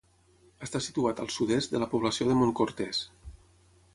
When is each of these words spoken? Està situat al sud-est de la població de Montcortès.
Està 0.67 0.79
situat 0.85 1.21
al 1.25 1.29
sud-est 1.35 1.75
de 1.75 1.83
la 1.85 1.89
població 1.93 2.29
de 2.31 2.39
Montcortès. 2.41 3.05